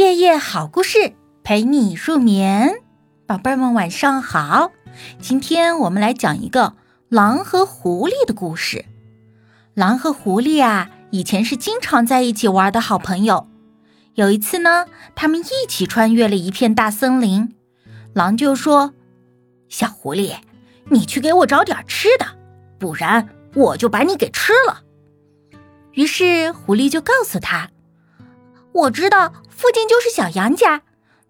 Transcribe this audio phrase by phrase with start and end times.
[0.00, 1.12] 夜夜好故事
[1.44, 2.80] 陪你入眠，
[3.26, 4.72] 宝贝儿们晚上好。
[5.20, 6.72] 今天我们来讲一个
[7.10, 8.86] 狼和狐狸的故事。
[9.74, 13.46] 狼和狐狸啊，以前是经常在一起玩的好朋友。
[14.14, 17.54] 有一次呢，他们一起穿越了一片大森林。
[18.14, 18.94] 狼就说
[19.68, 20.36] ：“小狐狸，
[20.88, 22.24] 你去给我找点吃的，
[22.78, 24.80] 不然我就把你给吃了。”
[25.92, 27.68] 于是狐狸就告诉他。
[28.72, 30.82] 我知道附近就是小羊家，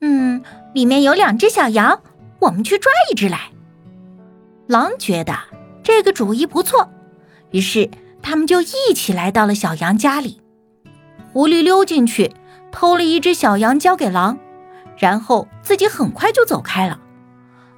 [0.00, 0.42] 嗯，
[0.74, 2.02] 里面有两只小羊，
[2.40, 3.50] 我们去抓一只来。
[4.66, 5.34] 狼觉得
[5.82, 6.90] 这个主意不错，
[7.50, 7.90] 于是
[8.22, 10.40] 他们就一起来到了小羊家里。
[11.32, 12.32] 狐狸溜进去，
[12.72, 14.38] 偷了一只小羊交给狼，
[14.96, 16.98] 然后自己很快就走开了。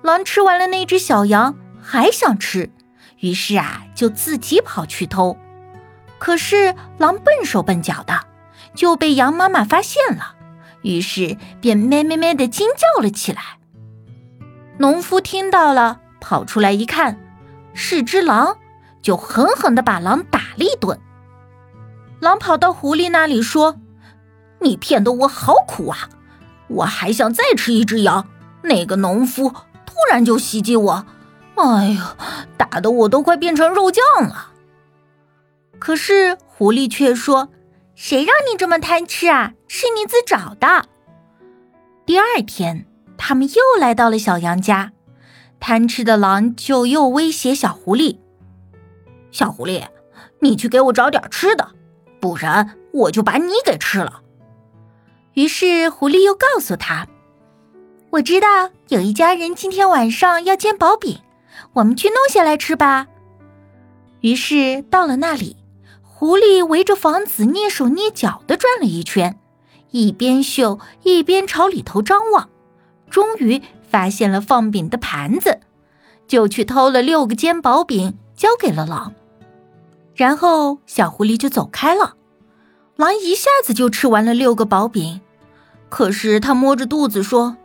[0.03, 2.71] 狼吃完了那只小羊，还想吃，
[3.19, 5.37] 于是啊，就自己跑去偷。
[6.19, 8.28] 可是狼笨手笨脚的。
[8.75, 10.35] 就被羊妈妈发现了，
[10.83, 13.59] 于是便咩咩咩的惊叫了起来。
[14.79, 17.19] 农夫听到了，跑出来一看，
[17.75, 18.57] 是只狼，
[19.03, 20.99] 就狠狠的把狼打了一顿。
[22.21, 23.77] 狼跑到狐狸那里说
[24.61, 26.09] ：“你骗得我好苦啊！
[26.69, 28.29] 我还想再吃一只羊。
[28.63, 29.51] 那个农夫
[29.87, 31.07] 突然就袭击我，
[31.57, 32.17] 哎呀，
[32.57, 34.53] 打得我都快变成肉酱了。”
[35.81, 37.49] 可是狐狸却说。
[38.01, 39.55] 谁让你这么贪吃啊？
[39.67, 40.89] 是你自找的。
[42.07, 44.93] 第二天，他们又来到了小羊家，
[45.59, 48.19] 贪吃的狼就又威胁小狐狸
[49.33, 49.85] ：“小狐狸，
[50.39, 51.73] 你去给我找点吃的，
[52.21, 54.23] 不然我就把你给吃了。”
[55.35, 57.09] 于是狐狸又告诉他
[58.11, 61.19] ：“我知道有一家人今天晚上要煎薄饼，
[61.73, 63.09] 我们去弄下来吃吧。”
[64.23, 65.57] 于是到了那里。
[66.19, 69.39] 狐狸围着房子蹑手蹑脚的转了一圈，
[69.93, 72.49] 一边嗅一边朝里头张望，
[73.09, 75.61] 终于发现了放饼的盘子，
[76.27, 79.15] 就去偷了六个煎薄饼，交给了狼。
[80.17, 82.17] 然后小狐狸就走开了。
[82.97, 85.21] 狼一下子就吃完了六个薄饼，
[85.89, 87.57] 可是他摸着肚子说：“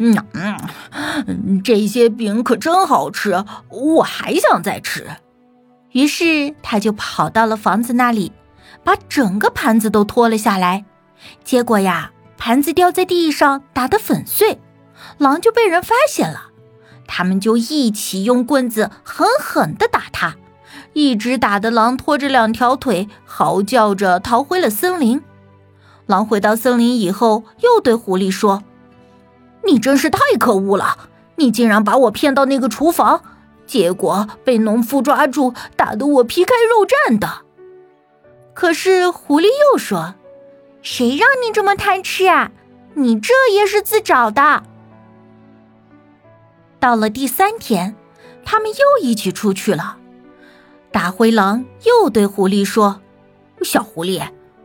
[0.00, 5.08] 嗯嗯，这些饼可真好吃，我还想再吃。”
[5.92, 8.32] 于是他就跑到了房子那里，
[8.82, 10.84] 把整个盘子都拖了下来。
[11.44, 14.58] 结果呀，盘子掉在地上，打得粉碎，
[15.18, 16.48] 狼就被人发现了。
[17.06, 20.36] 他们就一起用棍子狠狠地打他，
[20.94, 25.22] 一直打的狼拖着两条腿，嚎叫着逃回了森林。
[26.06, 28.62] 狼回到森林以后，又对狐狸说
[29.66, 30.96] ：“你真是太可恶了！
[31.36, 33.22] 你竟然把我骗到那个厨房。”
[33.72, 37.26] 结果被农夫抓住，打得我皮开肉绽的。
[38.52, 40.14] 可是狐狸又说
[40.82, 42.50] ：“谁让你这么贪吃啊？
[42.92, 44.62] 你这也是自找的。”
[46.78, 47.96] 到了第三天，
[48.44, 49.96] 他们又一起出去了。
[50.90, 53.00] 大灰狼又对狐狸说
[53.64, 54.22] ：“小狐狸，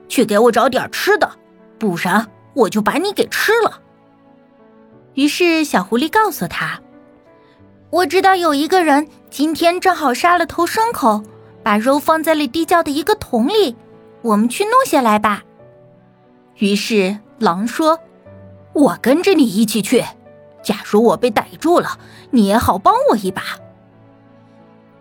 [0.09, 1.31] 去给我找点吃的，
[1.79, 3.79] 不然我就把你给吃了。”
[5.15, 6.81] 于是小狐狸告诉他。
[7.89, 11.23] 我知道有一个人今天正好杀了头牲口，
[11.63, 13.77] 把肉放在了地窖的一个桶里，
[14.21, 15.43] 我们去弄下来吧。
[16.57, 17.97] 于是狼说
[18.73, 20.03] ：“我跟着你一起去，
[20.61, 21.97] 假如我被逮住了，
[22.31, 23.41] 你也好帮我一把。”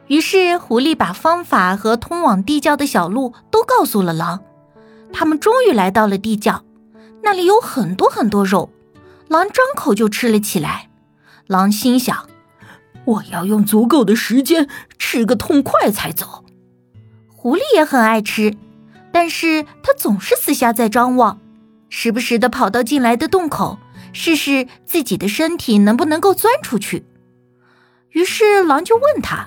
[0.07, 4.45] 于是狐狸把方法和通往地窖的小路都告诉了狼。
[5.13, 6.63] 他们终于来到了地窖，
[7.23, 8.71] 那里有很多很多肉，
[9.27, 10.89] 狼张口就吃了起来。
[11.49, 12.29] 狼心想。
[13.07, 14.69] 我要用足够的时间
[14.99, 16.45] 吃个痛快才走。
[17.29, 18.55] 狐狸也很爱吃，
[19.13, 21.39] 但是它总是四下在张望，
[21.89, 23.79] 时不时的跑到进来的洞口，
[24.13, 27.07] 试试自己的身体能不能够钻出去。
[28.11, 29.47] 于是狼就问他：“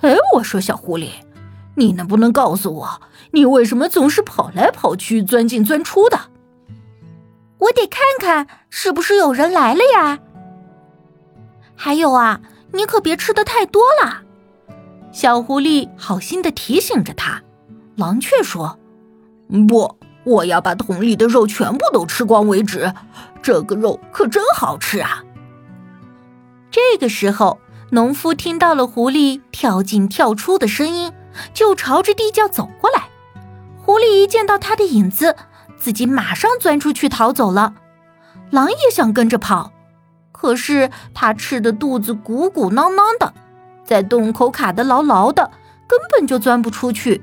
[0.00, 1.10] 哎，我说小狐狸，
[1.74, 3.02] 你能不能告诉我，
[3.32, 6.18] 你为什么总是跑来跑去、钻进钻出的？”
[7.58, 10.18] 我得看看是不是有人来了呀。
[11.76, 12.40] 还有啊。
[12.72, 14.22] 你可别吃的太多了，
[15.12, 17.42] 小狐狸好心的提醒着他。
[17.96, 18.78] 狼却说
[19.68, 22.94] ：“不，我要把桶里的肉全部都吃光为止。
[23.42, 25.24] 这个肉可真好吃啊！”
[26.70, 27.58] 这个时候，
[27.90, 31.12] 农夫听到了狐狸跳进跳出的声音，
[31.52, 33.08] 就朝着地窖走过来。
[33.82, 35.34] 狐狸一见到他的影子，
[35.76, 37.74] 自己马上钻出去逃走了。
[38.50, 39.72] 狼也想跟着跑。
[40.40, 43.34] 可是他吃的肚子鼓鼓囊囊的，
[43.84, 45.50] 在洞口卡得牢牢的，
[45.86, 47.20] 根本就钻不出去。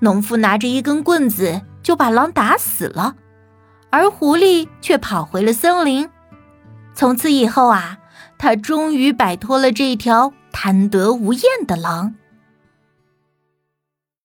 [0.00, 3.14] 农夫拿着一根棍子就把狼打死了，
[3.88, 6.10] 而狐狸却跑回了森林。
[6.94, 7.96] 从此以后啊，
[8.36, 12.16] 他终于摆脱了这条贪得无厌的狼。